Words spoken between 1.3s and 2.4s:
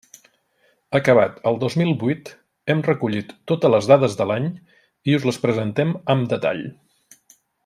el dos mil vuit